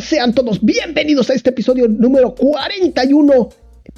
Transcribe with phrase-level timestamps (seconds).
[0.00, 3.48] Sean todos bienvenidos a este episodio número 41,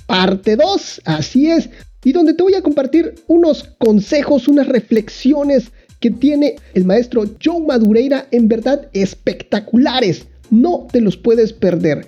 [0.06, 1.70] parte 2, así es,
[2.04, 7.60] y donde te voy a compartir unos consejos, unas reflexiones que tiene el maestro Joe
[7.66, 10.26] Madureira en verdad espectaculares.
[10.50, 12.06] No te los puedes perder.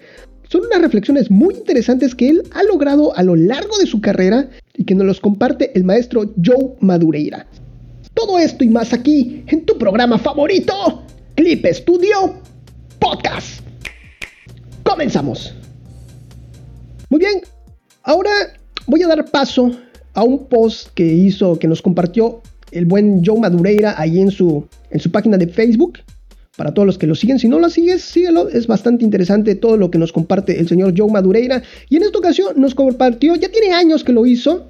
[0.50, 4.50] Son unas reflexiones muy interesantes que él ha logrado a lo largo de su carrera
[4.76, 7.46] y que nos los comparte el maestro Joe Madureira.
[8.12, 11.04] Todo esto y más aquí en tu programa favorito,
[11.36, 12.34] Clip Studio
[12.98, 13.61] Podcast.
[14.92, 15.54] Comenzamos.
[17.08, 17.40] Muy bien,
[18.02, 18.30] ahora
[18.86, 19.70] voy a dar paso
[20.12, 22.42] a un post que hizo, que nos compartió
[22.72, 26.00] el buen Joe Madureira ahí en su, en su página de Facebook.
[26.58, 28.50] Para todos los que lo siguen, si no lo sigues, síguelo.
[28.50, 31.62] Es bastante interesante todo lo que nos comparte el señor Joe Madureira.
[31.88, 34.68] Y en esta ocasión nos compartió, ya tiene años que lo hizo,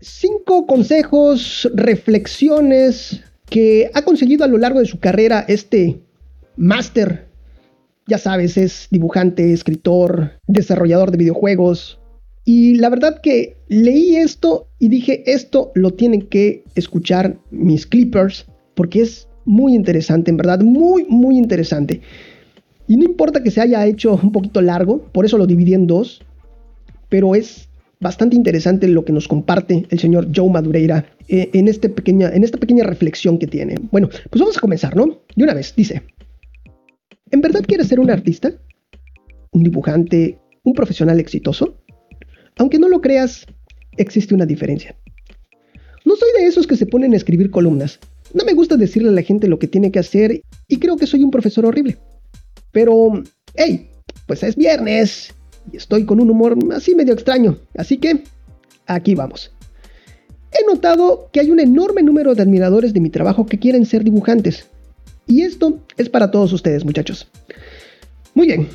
[0.00, 6.00] cinco consejos, reflexiones que ha conseguido a lo largo de su carrera este
[6.56, 7.25] máster.
[8.06, 11.98] Ya sabes, es dibujante, escritor, desarrollador de videojuegos,
[12.48, 18.46] y la verdad que leí esto y dije, esto lo tienen que escuchar mis clippers
[18.76, 22.02] porque es muy interesante, en verdad, muy, muy interesante.
[22.86, 25.88] Y no importa que se haya hecho un poquito largo, por eso lo dividí en
[25.88, 26.22] dos,
[27.08, 31.88] pero es bastante interesante lo que nos comparte el señor Joe Madureira eh, en, este
[31.88, 33.74] pequeña, en esta pequeña reflexión que tiene.
[33.90, 35.18] Bueno, pues vamos a comenzar, ¿no?
[35.34, 36.02] De una vez, dice,
[37.30, 38.52] ¿en verdad quieres ser un artista?
[39.50, 40.38] ¿Un dibujante?
[40.62, 41.78] ¿Un profesional exitoso?
[42.56, 43.46] Aunque no lo creas,
[43.96, 44.96] existe una diferencia.
[46.04, 47.98] No soy de esos que se ponen a escribir columnas.
[48.32, 51.06] No me gusta decirle a la gente lo que tiene que hacer y creo que
[51.06, 51.98] soy un profesor horrible.
[52.72, 53.22] Pero,
[53.54, 53.90] hey,
[54.26, 55.34] pues es viernes
[55.72, 57.58] y estoy con un humor así medio extraño.
[57.76, 58.22] Así que,
[58.86, 59.52] aquí vamos.
[60.52, 64.04] He notado que hay un enorme número de admiradores de mi trabajo que quieren ser
[64.04, 64.68] dibujantes.
[65.26, 67.26] Y esto es para todos ustedes, muchachos.
[68.34, 68.68] Muy bien.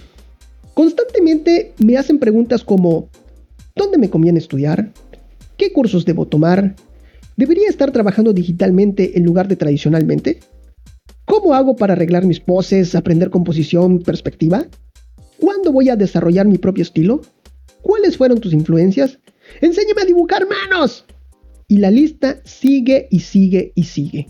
[0.73, 3.09] Constantemente me hacen preguntas como,
[3.75, 4.91] ¿Dónde me conviene estudiar?
[5.57, 6.75] ¿Qué cursos debo tomar?
[7.37, 10.39] ¿Debería estar trabajando digitalmente en lugar de tradicionalmente?
[11.25, 14.65] ¿Cómo hago para arreglar mis poses, aprender composición, perspectiva?
[15.39, 17.21] ¿Cuándo voy a desarrollar mi propio estilo?
[17.81, 19.19] ¿Cuáles fueron tus influencias?
[19.61, 21.05] Enséñame a dibujar manos.
[21.67, 24.27] Y la lista sigue y sigue y sigue.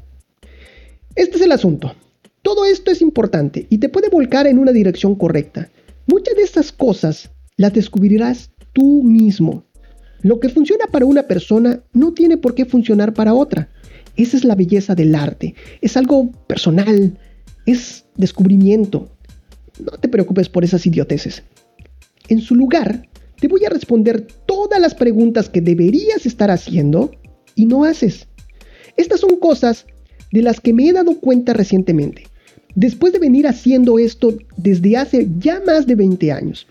[1.16, 1.96] Este es el asunto.
[2.42, 5.70] Todo esto es importante y te puede volcar en una dirección correcta.
[6.08, 9.66] Muchas de estas cosas las descubrirás tú mismo.
[10.22, 13.70] Lo que funciona para una persona no tiene por qué funcionar para otra.
[14.18, 15.56] Esa es la belleza del arte.
[15.82, 17.18] Es algo personal.
[17.66, 19.10] Es descubrimiento.
[19.80, 21.44] No te preocupes por esas idioteces.
[22.28, 23.08] En su lugar,
[23.40, 27.12] te voy a responder todas las preguntas que deberías estar haciendo
[27.56, 28.28] y no haces.
[28.98, 29.86] Estas son cosas
[30.32, 32.24] de las que me he dado cuenta recientemente,
[32.76, 36.68] después de venir haciendo esto desde hace ya más de 20 años.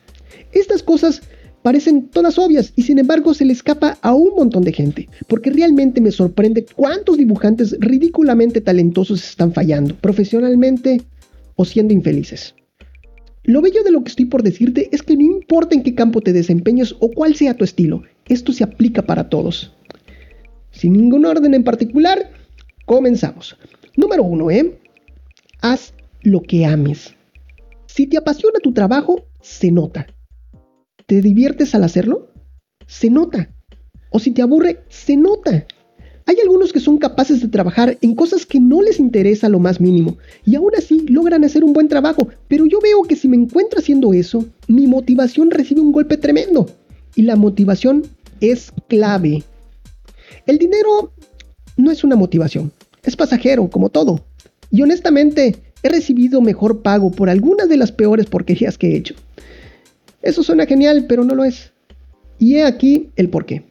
[0.53, 1.22] Estas cosas
[1.62, 5.50] parecen todas obvias y sin embargo se le escapa a un montón de gente, porque
[5.50, 11.03] realmente me sorprende cuántos dibujantes ridículamente talentosos están fallando, profesionalmente
[11.56, 12.55] o siendo infelices.
[13.44, 16.21] Lo bello de lo que estoy por decirte es que no importa en qué campo
[16.21, 19.72] te desempeñes o cuál sea tu estilo, esto se aplica para todos.
[20.71, 22.31] Sin ningún orden en particular,
[22.87, 23.56] comenzamos.
[23.97, 24.78] Número uno, ¿eh?
[25.62, 27.15] Haz lo que ames.
[27.87, 30.06] Si te apasiona tu trabajo, se nota.
[31.06, 32.28] ¿Te diviertes al hacerlo?
[32.87, 33.50] Se nota.
[34.10, 35.66] O si te aburre, se nota.
[36.25, 39.81] Hay algunos que son capaces de trabajar en cosas que no les interesa lo más
[39.81, 40.16] mínimo
[40.47, 43.81] y aún así logran hacer un buen trabajo, pero yo veo que si me encuentro
[43.81, 46.70] haciendo eso, mi motivación recibe un golpe tremendo.
[47.16, 48.04] Y la motivación
[48.41, 49.43] es clave.
[50.47, 51.12] El dinero
[51.76, 52.72] no es una motivación,
[53.03, 54.25] es pasajero, como todo.
[54.70, 59.14] Y honestamente, he recibido mejor pago por algunas de las peores porquerías que he hecho.
[60.22, 61.72] Eso suena genial, pero no lo es.
[62.38, 63.64] Y he aquí el por qué.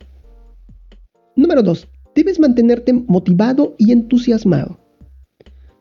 [1.36, 1.88] Número 2.
[2.16, 4.80] Debes mantenerte motivado y entusiasmado.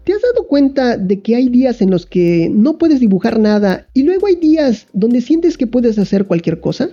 [0.05, 3.89] ¿Te has dado cuenta de que hay días en los que no puedes dibujar nada
[3.93, 6.89] y luego hay días donde sientes que puedes hacer cualquier cosa?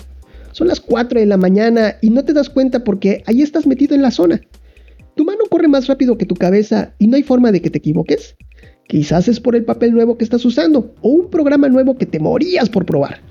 [0.51, 3.95] Son las 4 de la mañana y no te das cuenta porque ahí estás metido
[3.95, 4.41] en la zona.
[5.55, 8.35] Corre más rápido que tu cabeza y no hay forma de que te equivoques.
[8.89, 12.19] Quizás es por el papel nuevo que estás usando o un programa nuevo que te
[12.19, 13.21] morías por probar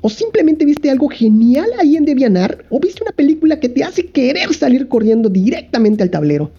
[0.00, 4.06] o simplemente viste algo genial ahí en Devianar, o viste una película que te hace
[4.06, 6.50] querer salir corriendo directamente al tablero.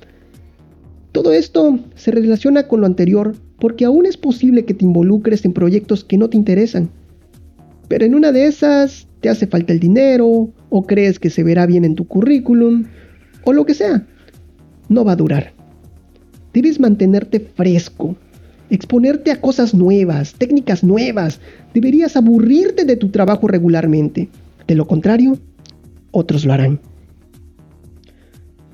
[1.13, 5.53] Todo esto se relaciona con lo anterior porque aún es posible que te involucres en
[5.53, 6.91] proyectos que no te interesan.
[7.87, 11.65] Pero en una de esas te hace falta el dinero, o crees que se verá
[11.65, 12.85] bien en tu currículum,
[13.45, 14.05] o lo que sea.
[14.89, 15.53] No va a durar.
[16.53, 18.15] Debes mantenerte fresco.
[18.69, 21.39] exponerte a cosas nuevas, técnicas nuevas.
[21.73, 24.27] Deberías aburrirte de tu trabajo regularmente.
[24.67, 25.37] De lo contrario,
[26.11, 26.79] otros lo harán.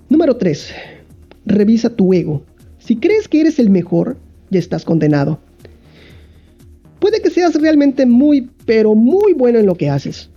[0.10, 0.74] Número 3.
[1.46, 2.44] Revisa tu ego.
[2.80, 4.18] Si crees que eres el mejor,
[4.50, 5.40] ya estás condenado.
[7.00, 10.30] Puede que seas realmente muy, pero muy bueno en lo que haces,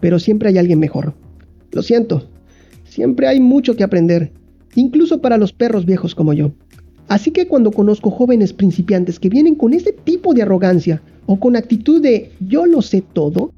[0.00, 1.14] pero siempre hay alguien mejor.
[1.72, 2.28] Lo siento,
[2.84, 4.32] siempre hay mucho que aprender,
[4.76, 6.52] incluso para los perros viejos como yo.
[7.08, 11.56] Así que cuando conozco jóvenes principiantes que vienen con ese tipo de arrogancia o con
[11.56, 13.52] actitud de yo lo sé todo,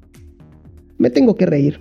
[0.99, 1.81] me tengo que reír.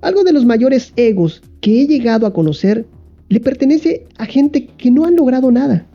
[0.00, 2.86] Algo de los mayores egos que he llegado a conocer
[3.28, 5.86] le pertenece a gente que no han logrado nada.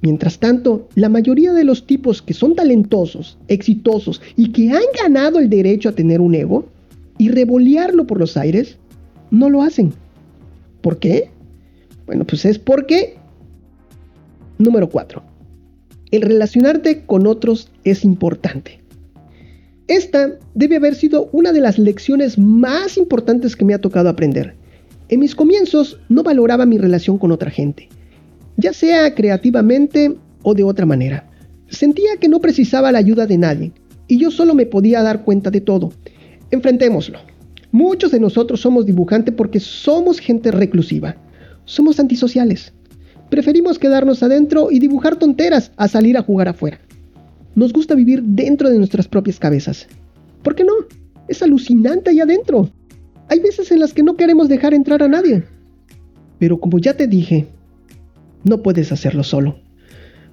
[0.00, 5.38] Mientras tanto, la mayoría de los tipos que son talentosos, exitosos y que han ganado
[5.38, 6.66] el derecho a tener un ego
[7.16, 8.76] y revolearlo por los aires,
[9.30, 9.92] no lo hacen.
[10.80, 11.30] ¿Por qué?
[12.06, 13.16] Bueno, pues es porque...
[14.58, 15.22] Número 4.
[16.10, 18.80] El relacionarte con otros es importante.
[19.88, 24.54] Esta debe haber sido una de las lecciones más importantes que me ha tocado aprender.
[25.08, 27.88] En mis comienzos no valoraba mi relación con otra gente
[28.56, 31.28] ya sea creativamente o de otra manera.
[31.68, 33.72] Sentía que no precisaba la ayuda de nadie
[34.06, 35.92] y yo solo me podía dar cuenta de todo.
[36.50, 37.18] Enfrentémoslo.
[37.72, 41.16] Muchos de nosotros somos dibujantes porque somos gente reclusiva.
[41.64, 42.72] Somos antisociales.
[43.30, 46.78] Preferimos quedarnos adentro y dibujar tonteras a salir a jugar afuera.
[47.54, 49.86] Nos gusta vivir dentro de nuestras propias cabezas.
[50.42, 50.72] ¿Por qué no?
[51.28, 52.70] Es alucinante ahí adentro.
[53.28, 55.44] Hay veces en las que no queremos dejar entrar a nadie.
[56.38, 57.46] Pero como ya te dije,
[58.44, 59.58] no puedes hacerlo solo.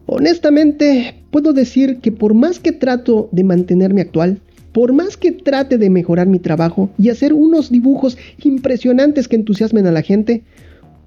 [0.06, 4.42] Honestamente, puedo decir que por más que trato de mantenerme actual,
[4.74, 9.88] por más que trate de mejorar mi trabajo y hacer unos dibujos impresionantes que entusiasmen
[9.88, 10.44] a la gente,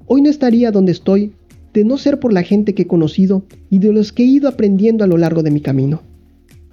[0.06, 1.32] hoy no estaría donde estoy
[1.72, 4.48] de no ser por la gente que he conocido y de los que he ido
[4.48, 6.02] aprendiendo a lo largo de mi camino.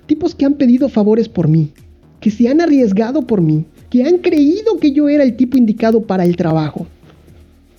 [0.06, 1.72] Tipos que han pedido favores por mí,
[2.19, 6.04] que se han arriesgado por mí, que han creído que yo era el tipo indicado
[6.04, 6.88] para el trabajo.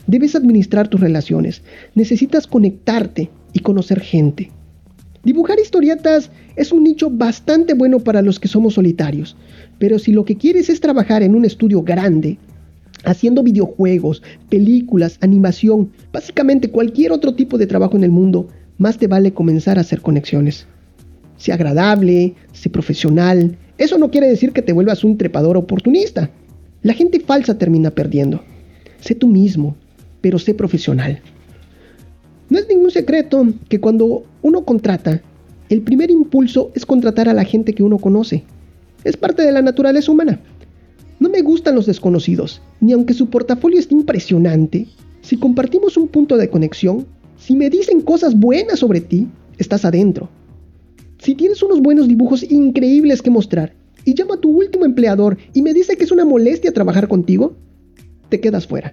[0.06, 1.62] Debes administrar tus relaciones,
[1.94, 4.50] necesitas conectarte y conocer gente.
[5.24, 9.36] Dibujar historietas es un nicho bastante bueno para los que somos solitarios,
[9.78, 12.38] pero si lo que quieres es trabajar en un estudio grande,
[13.04, 19.06] haciendo videojuegos, películas, animación, básicamente cualquier otro tipo de trabajo en el mundo, más te
[19.06, 20.66] vale comenzar a hacer conexiones.
[21.36, 23.56] Sé agradable, sé profesional.
[23.78, 26.30] Eso no quiere decir que te vuelvas un trepador oportunista.
[26.82, 28.42] La gente falsa termina perdiendo.
[29.00, 29.76] Sé tú mismo,
[30.20, 31.20] pero sé profesional.
[32.48, 35.22] No es ningún secreto que cuando uno contrata,
[35.68, 38.44] el primer impulso es contratar a la gente que uno conoce.
[39.04, 40.38] Es parte de la naturaleza humana.
[41.22, 44.88] No me gustan los desconocidos, ni aunque su portafolio esté impresionante,
[45.20, 50.30] si compartimos un punto de conexión, si me dicen cosas buenas sobre ti, estás adentro.
[51.18, 53.72] Si tienes unos buenos dibujos increíbles que mostrar
[54.04, 57.54] y llama a tu último empleador y me dice que es una molestia trabajar contigo,
[58.28, 58.92] te quedas fuera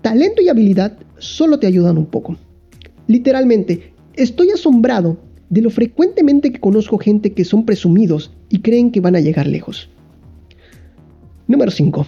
[0.00, 2.38] talento y habilidad solo te ayudan un poco.
[3.06, 5.18] Literalmente, estoy asombrado
[5.50, 9.46] de lo frecuentemente que conozco gente que son presumidos y creen que van a llegar
[9.46, 9.90] lejos.
[11.46, 12.06] Número 5.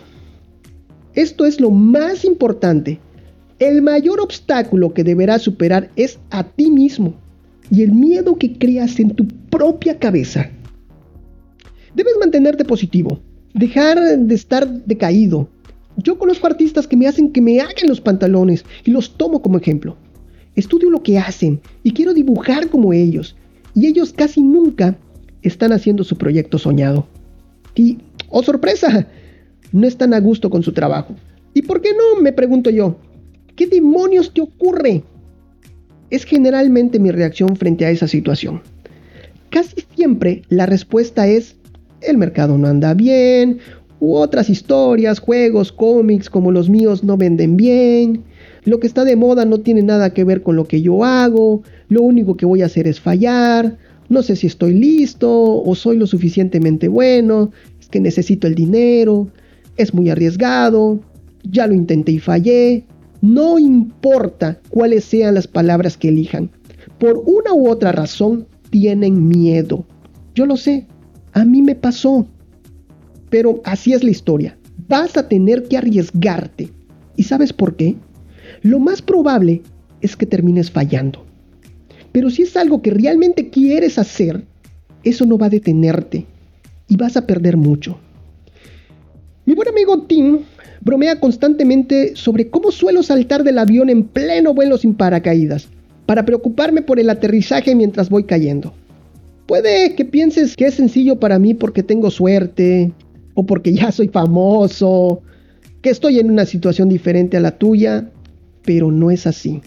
[1.14, 3.00] Esto es lo más importante.
[3.58, 7.14] El mayor obstáculo que deberás superar es a ti mismo
[7.70, 10.50] y el miedo que creas en tu propia cabeza.
[11.94, 13.20] Debes mantenerte positivo,
[13.54, 15.48] dejar de estar decaído,
[16.00, 19.58] yo conozco artistas que me hacen que me hagan los pantalones y los tomo como
[19.58, 19.96] ejemplo.
[20.54, 23.36] Estudio lo que hacen y quiero dibujar como ellos.
[23.74, 24.96] Y ellos casi nunca
[25.42, 27.08] están haciendo su proyecto soñado.
[27.74, 29.08] Y, oh sorpresa,
[29.72, 31.14] no están a gusto con su trabajo.
[31.54, 32.20] ¿Y por qué no?
[32.20, 32.96] Me pregunto yo.
[33.56, 35.02] ¿Qué demonios te ocurre?
[36.10, 38.62] Es generalmente mi reacción frente a esa situación.
[39.50, 41.56] Casi siempre la respuesta es,
[42.00, 43.58] el mercado no anda bien,
[44.00, 48.24] u otras historias, juegos, cómics como los míos no venden bien,
[48.64, 51.62] lo que está de moda no tiene nada que ver con lo que yo hago,
[51.88, 55.96] lo único que voy a hacer es fallar, no sé si estoy listo o soy
[55.96, 59.28] lo suficientemente bueno, es que necesito el dinero,
[59.78, 61.00] es muy arriesgado,
[61.42, 62.84] ya lo intenté y fallé,
[63.20, 66.50] no importa cuáles sean las palabras que elijan,
[66.98, 69.86] por una u otra razón tienen miedo.
[70.34, 70.86] Yo lo sé,
[71.32, 72.26] a mí me pasó.
[73.30, 74.58] Pero así es la historia.
[74.88, 76.70] Vas a tener que arriesgarte.
[77.16, 77.96] ¿Y sabes por qué?
[78.62, 79.62] Lo más probable
[80.00, 81.24] es que termines fallando.
[82.12, 84.44] Pero si es algo que realmente quieres hacer,
[85.04, 86.26] eso no va a detenerte
[86.88, 87.98] y vas a perder mucho.
[89.48, 90.40] Mi buen amigo Tim
[90.82, 95.68] bromea constantemente sobre cómo suelo saltar del avión en pleno vuelo sin paracaídas.
[96.04, 98.74] para preocuparme por el aterrizaje mientras voy cayendo.
[99.46, 102.92] Puede que pienses que es sencillo para mí porque tengo suerte,
[103.32, 105.22] o porque ya soy famoso,
[105.80, 108.10] que estoy en una situación diferente a la tuya,
[108.66, 109.62] pero no es así.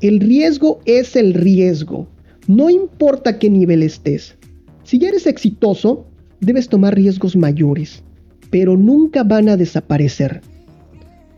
[0.00, 2.06] El riesgo es el riesgo,
[2.46, 4.36] no importa qué nivel estés.
[4.84, 6.06] Si ya eres exitoso,
[6.40, 8.04] debes tomar riesgos mayores,
[8.56, 10.40] pero nunca van a desaparecer.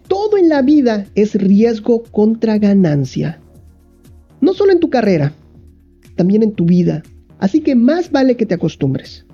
[0.07, 3.41] Todo en la vida es riesgo contra ganancia.
[4.41, 5.33] No solo en tu carrera,
[6.15, 7.03] también en tu vida.
[7.41, 9.27] Así que más vale que te acostumbres.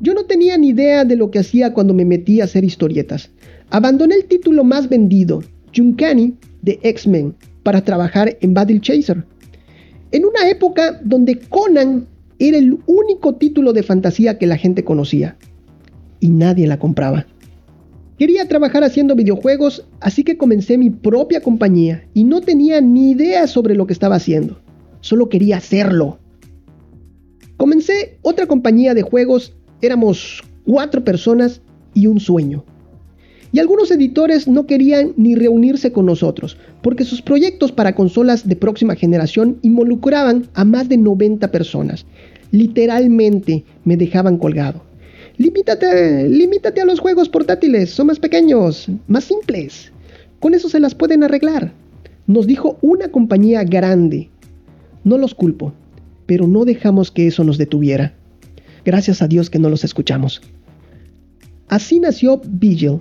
[0.00, 3.30] Yo no tenía ni idea de lo que hacía cuando me metí a hacer historietas.
[3.68, 5.42] Abandoné el título más vendido,
[5.76, 7.34] Junkani, de X-Men,
[7.64, 9.26] para trabajar en Battle Chaser.
[10.10, 12.06] En una época donde Conan
[12.38, 15.36] era el único título de fantasía que la gente conocía.
[16.26, 17.24] Y nadie la compraba.
[18.18, 23.46] Quería trabajar haciendo videojuegos, así que comencé mi propia compañía y no tenía ni idea
[23.46, 24.58] sobre lo que estaba haciendo.
[25.02, 26.18] Solo quería hacerlo.
[27.56, 31.60] Comencé otra compañía de juegos éramos cuatro personas
[31.94, 32.64] y un sueño.
[33.52, 38.56] Y algunos editores no querían ni reunirse con nosotros, porque sus proyectos para consolas de
[38.56, 42.04] próxima generación involucraban a más de 90 personas.
[42.50, 44.82] Literalmente me dejaban colgado.
[45.38, 49.92] Limítate, limítate a los juegos portátiles, son más pequeños, más simples.
[50.40, 51.72] Con eso se las pueden arreglar.
[52.26, 54.30] Nos dijo una compañía grande.
[55.04, 55.74] No los culpo,
[56.26, 58.14] pero no dejamos que eso nos detuviera.
[58.84, 60.40] Gracias a Dios que no los escuchamos.
[61.68, 63.00] Así nació Vigil.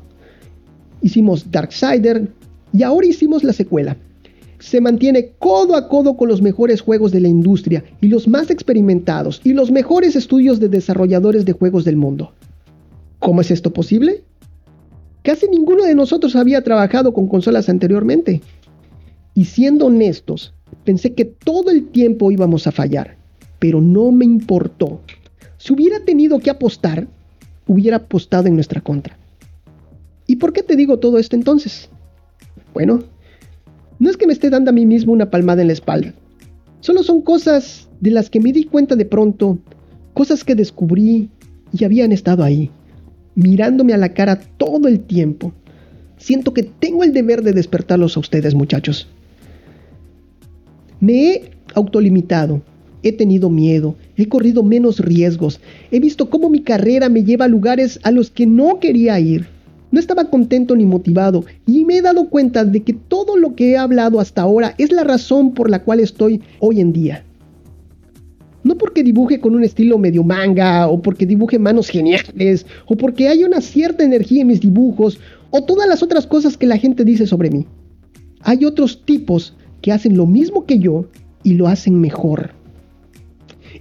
[1.01, 2.27] Hicimos Darksider
[2.73, 3.95] y ahora hicimos la secuela.
[4.59, 8.49] Se mantiene codo a codo con los mejores juegos de la industria y los más
[8.49, 12.33] experimentados y los mejores estudios de desarrolladores de juegos del mundo.
[13.19, 14.23] ¿Cómo es esto posible?
[15.23, 18.41] Casi ninguno de nosotros había trabajado con consolas anteriormente.
[19.33, 23.17] Y siendo honestos, pensé que todo el tiempo íbamos a fallar,
[23.59, 25.01] pero no me importó.
[25.57, 27.07] Si hubiera tenido que apostar,
[27.67, 29.17] hubiera apostado en nuestra contra.
[30.27, 31.89] ¿Y por qué te digo todo esto entonces?
[32.73, 33.03] Bueno,
[33.99, 36.13] no es que me esté dando a mí mismo una palmada en la espalda.
[36.81, 39.57] Solo son cosas de las que me di cuenta de pronto,
[40.13, 41.29] cosas que descubrí
[41.71, 42.69] y habían estado ahí,
[43.35, 45.53] mirándome a la cara todo el tiempo.
[46.17, 49.07] Siento que tengo el deber de despertarlos a ustedes, muchachos.
[50.99, 52.61] Me he autolimitado
[53.05, 55.61] He tenido miedo, he corrido menos riesgos,
[55.91, 59.45] he visto cómo mi carrera me lleva a lugares a los que no quería ir.
[59.91, 63.71] No estaba contento ni motivado y me he dado cuenta de que todo lo que
[63.71, 67.23] he hablado hasta ahora es la razón por la cual estoy hoy en día.
[68.63, 73.27] No porque dibuje con un estilo medio manga, o porque dibuje manos geniales, o porque
[73.27, 75.19] hay una cierta energía en mis dibujos,
[75.51, 77.67] o todas las otras cosas que la gente dice sobre mí.
[78.41, 81.05] Hay otros tipos que hacen lo mismo que yo
[81.43, 82.51] y lo hacen mejor.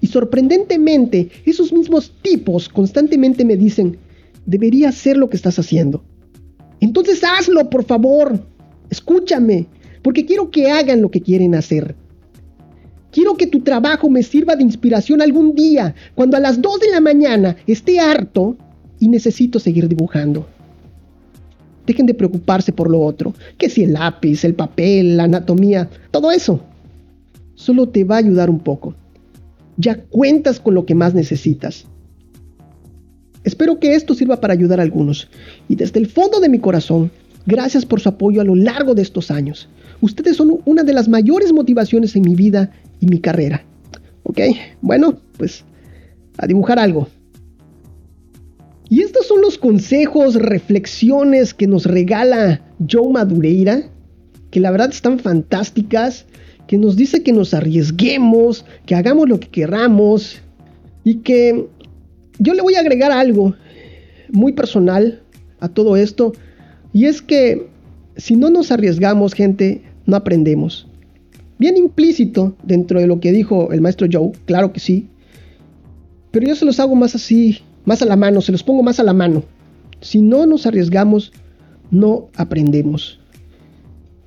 [0.02, 3.96] Y sorprendentemente, esos mismos tipos constantemente me dicen,
[4.46, 6.04] debería hacer lo que estás haciendo.
[6.80, 8.38] Entonces hazlo, por favor.
[8.90, 9.66] Escúchame,
[10.02, 11.94] porque quiero que hagan lo que quieren hacer.
[13.10, 16.90] Quiero que tu trabajo me sirva de inspiración algún día, cuando a las 2 de
[16.90, 18.56] la mañana esté harto
[18.98, 20.46] y necesito seguir dibujando.
[21.86, 26.30] Dejen de preocuparse por lo otro, que si el lápiz, el papel, la anatomía, todo
[26.30, 26.60] eso.
[27.54, 28.94] Solo te va a ayudar un poco
[29.76, 31.86] ya cuentas con lo que más necesitas.
[33.44, 35.28] Espero que esto sirva para ayudar a algunos.
[35.68, 37.10] Y desde el fondo de mi corazón,
[37.46, 39.68] gracias por su apoyo a lo largo de estos años.
[40.00, 43.64] Ustedes son una de las mayores motivaciones en mi vida y mi carrera.
[44.22, 44.40] ¿Ok?
[44.80, 45.64] Bueno, pues
[46.38, 47.08] a dibujar algo.
[48.88, 53.90] Y estos son los consejos, reflexiones que nos regala Joe Madureira,
[54.50, 56.26] que la verdad están fantásticas
[56.66, 60.40] que nos dice que nos arriesguemos, que hagamos lo que queramos
[61.02, 61.66] y que
[62.38, 63.54] yo le voy a agregar algo
[64.30, 65.22] muy personal
[65.60, 66.32] a todo esto
[66.92, 67.68] y es que
[68.16, 70.86] si no nos arriesgamos, gente, no aprendemos.
[71.58, 75.08] Bien implícito dentro de lo que dijo el maestro Joe, claro que sí,
[76.30, 78.98] pero yo se los hago más así, más a la mano, se los pongo más
[78.98, 79.44] a la mano.
[80.00, 81.32] Si no nos arriesgamos,
[81.92, 83.20] no aprendemos.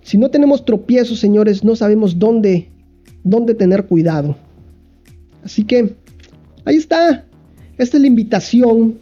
[0.01, 2.69] Si no tenemos tropiezos, señores, no sabemos dónde,
[3.25, 4.37] dónde tener cuidado.
[5.43, 5.95] Así que
[6.63, 7.26] ahí está.
[7.77, 8.99] Esta es la invitación,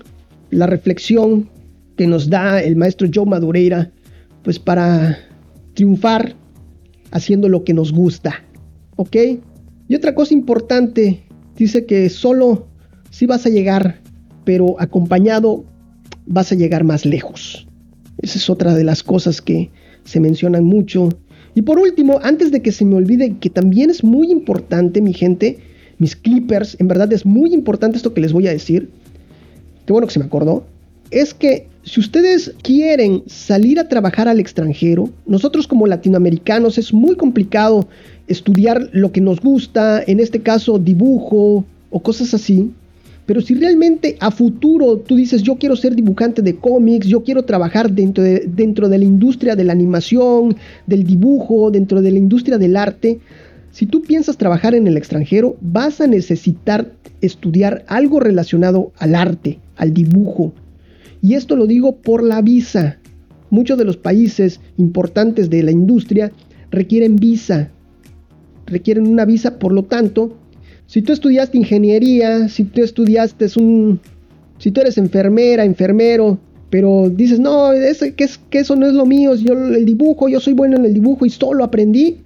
[0.50, 1.50] la reflexión
[1.96, 3.92] que nos da el maestro Joe Madureira,
[4.44, 5.18] pues para
[5.74, 6.36] triunfar
[7.12, 8.44] haciendo lo que nos gusta.
[8.98, 9.16] ¿Ok?
[9.88, 11.24] Y otra cosa importante,
[11.56, 12.68] dice que solo
[13.12, 14.02] si vas a llegar,
[14.44, 15.64] pero acompañado
[16.26, 17.68] vas a llegar más lejos.
[18.18, 19.72] Esa es otra de las cosas que
[20.04, 21.10] se mencionan mucho
[21.56, 25.14] Y por último, antes de que se me olvide, que también es muy importante, mi
[25.14, 25.60] gente,
[25.98, 28.90] mis clippers, en verdad es muy importante esto que les voy a decir.
[29.86, 30.66] Qué bueno que se me acordó.
[31.12, 37.16] Es que si ustedes quieren salir a trabajar al extranjero, nosotros como latinoamericanos es muy
[37.16, 37.88] complicado
[38.28, 42.72] estudiar lo que nos gusta, en este caso dibujo o cosas así.
[43.28, 47.44] Pero si realmente a futuro tú dices, yo quiero ser dibujante de cómics, yo quiero
[47.44, 52.18] trabajar dentro de, dentro de la industria de la animación, del dibujo, dentro de la
[52.18, 53.20] industria del arte,
[53.76, 59.60] si tú piensas trabajar en el extranjero, vas a necesitar estudiar algo relacionado al arte,
[59.76, 60.54] al dibujo.
[61.22, 63.00] Y esto lo digo por la visa.
[63.50, 66.32] Muchos de los países importantes de la industria
[66.72, 67.70] requieren visa.
[68.66, 70.38] Requieren una visa, por lo tanto,
[70.88, 74.00] si tú estudiaste ingeniería, si tú estudiaste un...
[74.58, 76.40] Si tú eres enfermera, enfermero,
[76.70, 77.72] pero dices, no,
[78.16, 80.86] que, es, que eso no es lo mío, yo el dibujo, yo soy bueno en
[80.86, 82.20] el dibujo y solo aprendí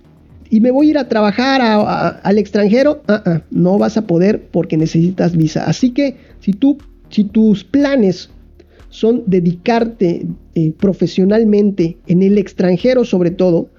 [0.49, 4.47] y me voy a ir a trabajar al extranjero, ah, ah, no vas a poder
[4.51, 5.65] porque necesitas visa.
[5.65, 6.77] Así que si tú,
[7.09, 8.29] si tus planes
[8.89, 10.25] son dedicarte
[10.55, 13.69] eh, profesionalmente en el extranjero sobre todo,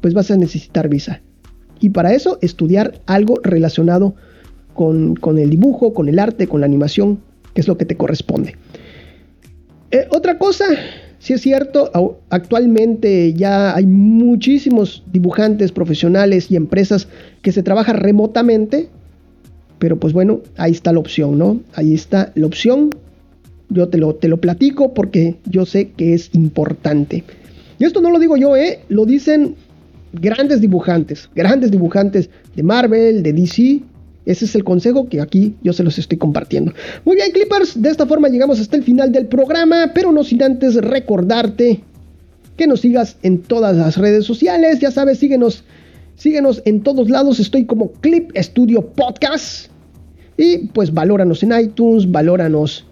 [0.00, 1.20] pues vas a necesitar visa.
[1.80, 4.14] Y para eso estudiar algo relacionado
[4.74, 7.20] con, el dibujo, con el arte, con la animación,
[7.54, 8.56] que es lo que te corresponde.
[9.90, 10.66] Eh, otra cosa,
[11.24, 11.90] si es cierto,
[12.28, 17.08] actualmente ya hay muchísimos dibujantes profesionales y empresas
[17.40, 18.90] que se trabajan remotamente,
[19.78, 21.62] pero pues bueno, ahí está la opción, ¿no?
[21.72, 22.90] Ahí está la opción.
[23.70, 27.24] Yo te lo, te lo platico porque yo sé que es importante.
[27.78, 28.80] Y esto no lo digo yo, ¿eh?
[28.90, 29.54] Lo dicen
[30.12, 33.80] grandes dibujantes, grandes dibujantes de Marvel, de DC.
[34.26, 36.72] Ese es el consejo que aquí yo se los estoy compartiendo.
[37.04, 40.42] Muy bien, Clippers, de esta forma llegamos hasta el final del programa, pero no sin
[40.42, 41.82] antes recordarte
[42.56, 44.80] que nos sigas en todas las redes sociales.
[44.80, 45.64] Ya sabes, síguenos,
[46.16, 47.38] síguenos en todos lados.
[47.40, 49.70] Estoy como Clip Studio Podcast.
[50.36, 52.86] Y pues valóranos en iTunes, valóranos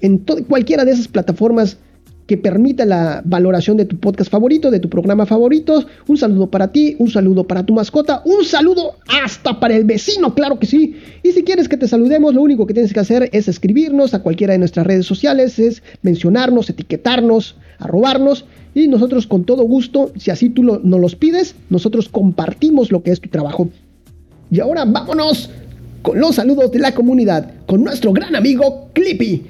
[0.00, 0.18] en
[0.48, 1.78] cualquiera de esas plataformas
[2.26, 5.84] que permita la valoración de tu podcast favorito, de tu programa favorito.
[6.08, 10.34] Un saludo para ti, un saludo para tu mascota, un saludo hasta para el vecino,
[10.34, 10.96] claro que sí.
[11.22, 14.22] Y si quieres que te saludemos, lo único que tienes que hacer es escribirnos a
[14.22, 18.44] cualquiera de nuestras redes sociales, es mencionarnos, etiquetarnos, arrobarnos.
[18.74, 23.12] Y nosotros con todo gusto, si así tú nos los pides, nosotros compartimos lo que
[23.12, 23.70] es tu trabajo.
[24.50, 25.48] Y ahora vámonos
[26.02, 29.44] con los saludos de la comunidad, con nuestro gran amigo Clippy.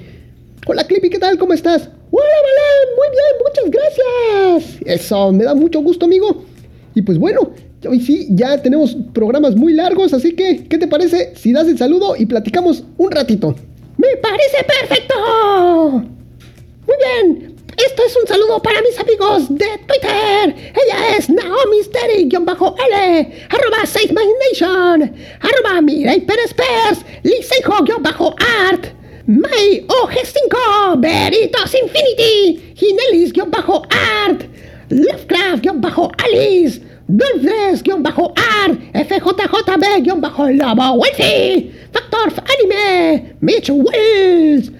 [0.65, 1.37] Hola Clippy, ¿qué tal?
[1.37, 1.89] ¿Cómo estás?
[2.11, 2.25] Hola,
[2.95, 4.81] muy bien, muchas gracias.
[4.85, 6.43] Eso, me da mucho gusto, amigo.
[6.95, 7.51] Y pues bueno,
[7.87, 11.77] hoy sí, ya tenemos programas muy largos, así que, ¿qué te parece si das el
[11.77, 13.55] saludo y platicamos un ratito?
[13.97, 15.15] Me parece perfecto.
[16.87, 20.55] Muy bien, esto es un saludo para mis amigos de Twitter.
[20.73, 28.87] Ella es Naomi Steri-L, arroba Save My Nation, arroba Mirai Pérez Pers, Liceijo-Art,
[29.29, 34.47] May OG5, Veritas Infinity, Ginelis-Art,
[34.89, 38.77] Lovecraft-Alice, Dolphres-Art,
[40.95, 44.71] Wealthy, Factor Anime, Mitch Wills,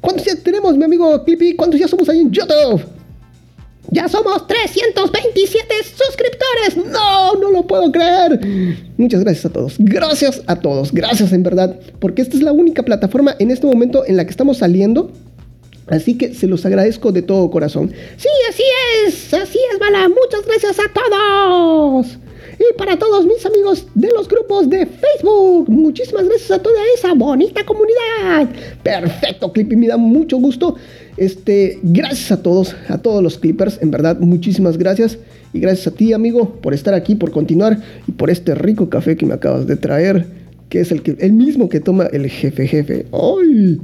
[0.00, 1.54] ¿Cuántos ya tenemos, mi amigo Clippy?
[1.54, 2.82] ¿Cuántos ya somos ahí en YouTube?
[3.90, 6.90] Ya somos 327 suscriptores.
[6.92, 8.40] No, no lo puedo creer.
[8.96, 9.76] Muchas gracias a todos.
[9.78, 10.92] Gracias a todos.
[10.92, 11.78] Gracias en verdad.
[12.00, 15.10] Porque esta es la única plataforma en este momento en la que estamos saliendo
[15.86, 17.92] Así que se los agradezco de todo corazón.
[18.16, 18.62] Sí, así
[19.06, 20.08] es, así es, Bala.
[20.08, 22.18] Muchas gracias a todos.
[22.58, 27.14] Y para todos mis amigos de los grupos de Facebook, muchísimas gracias a toda esa
[27.14, 28.48] bonita comunidad.
[28.82, 30.76] Perfecto, Clippy, me da mucho gusto.
[31.16, 35.18] Este, gracias a todos, a todos los clippers, en verdad, muchísimas gracias.
[35.52, 39.16] Y gracias a ti, amigo, por estar aquí, por continuar y por este rico café
[39.16, 40.26] que me acabas de traer,
[40.68, 43.06] que es el, que, el mismo que toma el jefe jefe.
[43.12, 43.80] ¡Ay!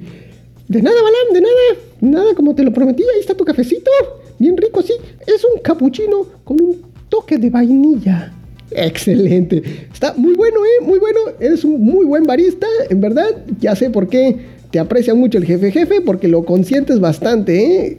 [0.68, 1.80] De nada, Balam, de nada.
[2.00, 3.90] Nada, como te lo prometí, ahí está tu cafecito.
[4.38, 4.94] Bien rico, sí.
[5.26, 8.32] Es un capuchino con un toque de vainilla.
[8.76, 9.62] Excelente.
[9.92, 10.84] Está muy bueno, ¿eh?
[10.84, 11.18] Muy bueno.
[11.40, 13.44] Eres un muy buen barista, en verdad.
[13.60, 14.36] Ya sé por qué
[14.70, 17.98] te aprecia mucho el jefe jefe, porque lo consientes bastante, ¿eh?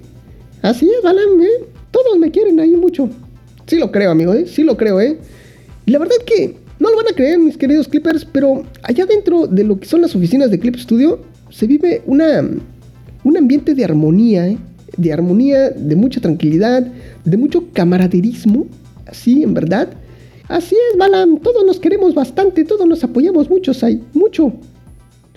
[0.61, 1.65] Así es, Balam, ¿eh?
[1.91, 3.09] Todos me quieren ahí mucho.
[3.67, 4.45] Sí lo creo, amigo, ¿eh?
[4.47, 5.17] Sí lo creo, ¿eh?
[5.85, 9.47] Y la verdad que no lo van a creer, mis queridos clippers, pero allá dentro
[9.47, 12.47] de lo que son las oficinas de Clip Studio se vive una,
[13.23, 14.57] un ambiente de armonía, ¿eh?
[14.97, 16.87] de armonía, de mucha tranquilidad,
[17.23, 18.67] de mucho camaraderismo,
[19.05, 19.89] así en verdad.
[20.51, 24.51] Así es, Balam, todos nos queremos bastante, todos nos apoyamos mucho, Sai, mucho.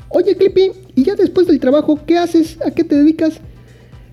[0.08, 2.58] Oye, Clippy, ¿y ya después del trabajo qué haces?
[2.66, 3.34] ¿A qué te dedicas?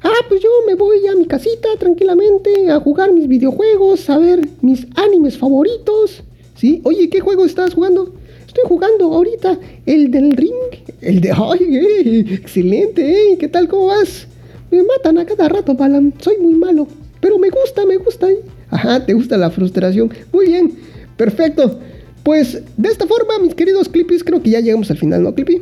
[0.04, 4.48] Ah, pues yo me voy a mi casita tranquilamente a jugar mis videojuegos, a ver
[4.62, 6.22] mis animes favoritos.
[6.56, 6.82] ¿Sí?
[6.84, 8.14] Oye, ¿qué juego estás jugando?
[8.46, 10.54] Estoy jugando ahorita el del ring.
[11.02, 11.32] El de...
[11.36, 13.32] ¡Ay, eh, excelente!
[13.32, 13.68] Eh, ¿Qué tal?
[13.68, 14.28] ¿Cómo vas?
[14.70, 16.14] Me matan a cada rato, Balam.
[16.20, 16.88] Soy muy malo.
[17.20, 18.30] Pero me gusta, me gusta.
[18.30, 18.40] Eh.
[18.72, 20.12] Ajá, te gusta la frustración.
[20.34, 20.74] Muy bien.
[21.18, 21.80] Perfecto.
[22.24, 25.58] Pues de esta forma, mis queridos Clippies, creo que ya llegamos al final, ¿no, Clippy?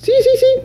[0.00, 0.62] Sí, sí, sí.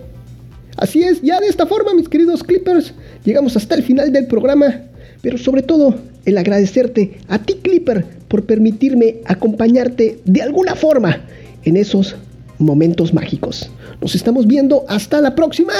[0.78, 2.94] Así es, ya de esta forma, mis queridos Clippers,
[3.26, 4.84] llegamos hasta el final del programa.
[5.22, 11.22] Pero sobre todo, el agradecerte a ti, Clipper, por permitirme acompañarte de alguna forma
[11.64, 12.16] en esos
[12.60, 13.70] momentos mágicos.
[14.02, 15.74] Nos estamos viendo hasta la próxima.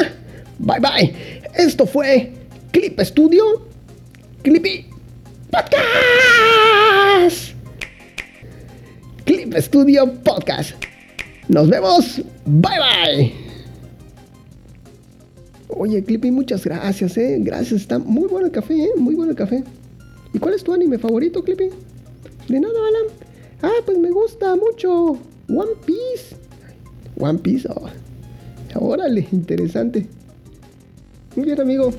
[0.58, 1.14] Bye bye.
[1.56, 2.32] Esto fue
[2.72, 3.44] Clip Studio
[4.42, 4.86] Clippy
[5.52, 5.80] Podcast.
[9.26, 10.74] Clip Studio Podcast.
[11.48, 12.22] Nos vemos.
[12.46, 13.34] Bye bye.
[15.70, 17.38] Oye, Clippy, muchas gracias, eh.
[17.40, 18.90] Gracias, está muy bueno el café, eh.
[18.98, 19.64] Muy bueno el café.
[20.34, 21.70] ¿Y cuál es tu anime favorito, Clippy?
[22.48, 23.08] De nada, Alan.
[23.62, 26.36] Ah, pues me gusta mucho One Piece.
[27.18, 27.90] One Piece, oh.
[28.76, 30.08] Órale, interesante.
[31.36, 31.92] Muy bien, amigo.